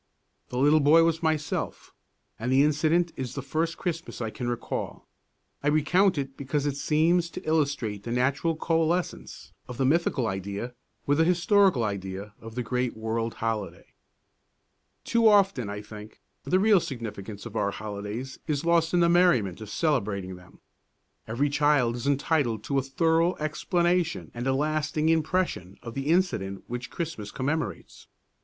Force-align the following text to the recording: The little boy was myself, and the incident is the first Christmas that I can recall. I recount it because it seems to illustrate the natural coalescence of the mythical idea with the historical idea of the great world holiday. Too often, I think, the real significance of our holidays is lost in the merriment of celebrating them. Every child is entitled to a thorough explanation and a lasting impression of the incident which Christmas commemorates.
The 0.49 0.57
little 0.57 0.79
boy 0.79 1.03
was 1.03 1.21
myself, 1.21 1.93
and 2.39 2.51
the 2.51 2.63
incident 2.63 3.11
is 3.15 3.35
the 3.35 3.43
first 3.43 3.77
Christmas 3.77 4.17
that 4.17 4.25
I 4.25 4.29
can 4.31 4.47
recall. 4.49 5.07
I 5.61 5.67
recount 5.67 6.17
it 6.17 6.35
because 6.35 6.65
it 6.65 6.75
seems 6.75 7.29
to 7.29 7.47
illustrate 7.47 8.01
the 8.01 8.11
natural 8.11 8.55
coalescence 8.55 9.53
of 9.67 9.77
the 9.77 9.85
mythical 9.85 10.25
idea 10.25 10.73
with 11.05 11.19
the 11.19 11.23
historical 11.23 11.83
idea 11.83 12.33
of 12.41 12.55
the 12.55 12.63
great 12.63 12.97
world 12.97 13.35
holiday. 13.35 13.93
Too 15.03 15.27
often, 15.27 15.69
I 15.69 15.83
think, 15.83 16.19
the 16.45 16.57
real 16.57 16.79
significance 16.79 17.45
of 17.45 17.55
our 17.55 17.69
holidays 17.69 18.39
is 18.47 18.65
lost 18.65 18.95
in 18.95 19.01
the 19.01 19.07
merriment 19.07 19.61
of 19.61 19.69
celebrating 19.69 20.35
them. 20.35 20.61
Every 21.27 21.47
child 21.51 21.95
is 21.95 22.07
entitled 22.07 22.63
to 22.63 22.79
a 22.79 22.81
thorough 22.81 23.35
explanation 23.35 24.31
and 24.33 24.47
a 24.47 24.55
lasting 24.55 25.09
impression 25.09 25.77
of 25.83 25.93
the 25.93 26.07
incident 26.07 26.63
which 26.65 26.89
Christmas 26.89 27.29
commemorates. 27.29 28.07